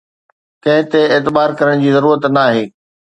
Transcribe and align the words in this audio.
ڪنهن 0.63 0.87
تي 0.95 1.01
اعتبار 1.15 1.53
ڪرڻ 1.59 1.83
جي 1.83 1.91
ضرورت 1.97 2.25
ناهي 2.39 2.65